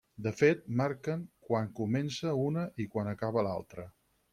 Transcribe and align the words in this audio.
De 0.27 0.31
fet, 0.37 0.63
marquen 0.79 1.21
quan 1.49 1.69
comença 1.83 2.35
una 2.49 2.67
i 2.87 2.91
quan 2.97 3.15
acaba 3.17 3.51
l'altre. 3.51 3.93